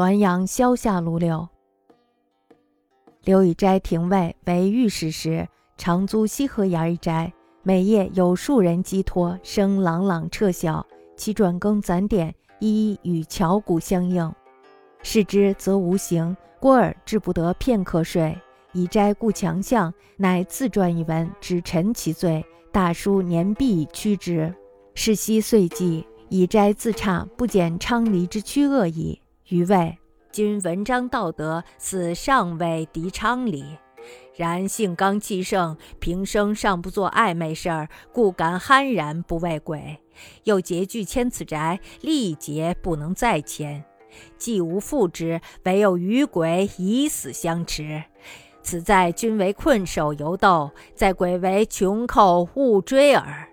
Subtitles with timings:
[0.00, 1.46] 滦阳萧下卢柳。
[3.24, 5.46] 刘以斋廷尉为御史时，
[5.76, 7.30] 常租西河沿一斋，
[7.62, 10.86] 每夜有数人寄托，声朗朗彻晓。
[11.18, 14.32] 其转更攒点，一一与桥鼓相应。
[15.02, 18.34] 视之则无形，郭尔至不得片刻睡。
[18.72, 22.42] 以斋故强项，乃自撰一文，指陈其罪。
[22.72, 24.50] 大书年毕屈之。
[24.94, 29.20] 是夕岁记，以斋自差，不减昌黎之屈恶矣。
[29.50, 29.98] 余谓。
[30.32, 33.64] 君文章道德，似尚未敌昌黎。
[34.36, 39.98] 然性刚气盛，平生尚不做暧昧事儿，故敢酣然不畏鬼。
[40.44, 43.84] 又拮据迁此宅，力竭不能再迁。
[44.38, 48.02] 既无复之，唯有与鬼以死相持。
[48.62, 53.48] 此在君为困兽犹斗，在鬼为穷寇勿追耳。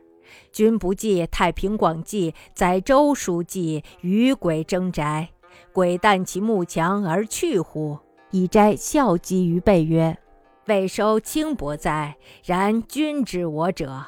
[0.51, 5.29] 君不记《太平广记》，载周书记与鬼争宅。
[5.77, 7.99] 鬼旦其木墙而去乎？
[8.31, 10.17] 以斋笑讥于背曰
[10.65, 12.17] ：“未收轻薄哉！
[12.43, 14.03] 然君之我者。”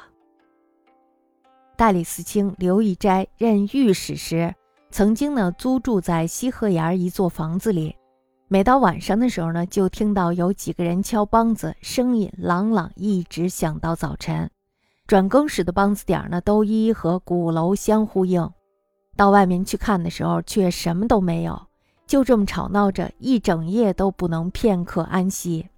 [1.78, 4.52] 大理寺卿刘以斋任御史时，
[4.90, 7.94] 曾经呢租住在西河沿一座房子里。
[8.48, 14.50] 每到晚上的时候呢，就听到有几个人敲梆子，声音朗朗，一直响到早晨。
[15.06, 18.50] 转更时的梆子点儿呢，都一一和鼓楼相呼应。
[19.20, 21.66] 到外面去看的时候，却什么都没有，
[22.06, 25.68] 就这么吵闹着一整夜都不能片刻安息。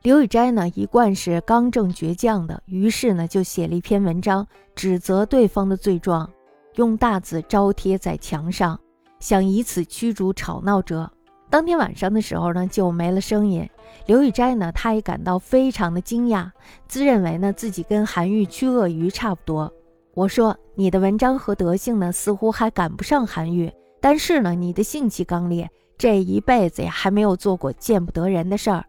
[0.00, 6.30] 刘以斋呢，一贯是刚正倔强的，于是呢，就写了一篇文章，指责对方的罪状，
[6.76, 8.80] 用大字招贴在墙上，
[9.20, 11.10] 想以此驱逐吵闹者。
[11.50, 13.68] 当天晚上的时候呢，就没了声音。
[14.06, 16.50] 刘以斋呢，他也感到非常的惊讶，
[16.86, 19.70] 自认为呢，自己跟韩愈、屈鳄鱼差不多。
[20.18, 28.84] 我说你的文章和德性呢，似乎还赶不上韩愈，但是呢，你的性气刚烈，这一辈子呀还没有做过见不得人的事儿，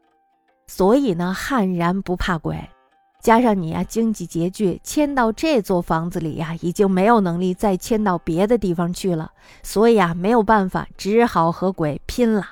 [0.65, 2.57] 所以呢，悍然不怕鬼。
[3.21, 9.29] 加上你呀，经济拮据，迁到这座房子里呀，已经没有能力再迁到别的地方去了，
[9.61, 12.43] 所以啊，没有办法，只好和鬼拼了。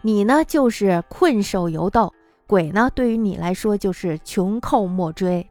[0.00, 2.12] 你呢，就是困兽犹斗，
[2.48, 5.48] 鬼呢，对于你来说就是穷寇莫追。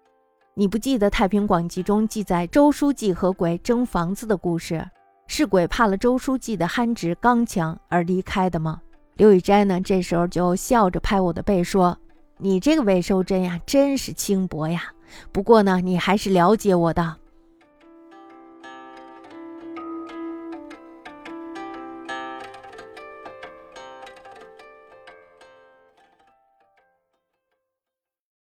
[0.61, 4.87] 你不记得《太平广记》中记载周书记和鬼争房子的故事，
[5.25, 8.79] 是鬼怕了周书记的憨直刚强而离开的吗？
[9.15, 11.97] 刘雨斋呢，这时候就笑着拍我的背说
[12.37, 14.83] ：“你这个魏收真呀，真是轻薄呀。
[15.31, 17.17] 不过呢，你还是了解我的。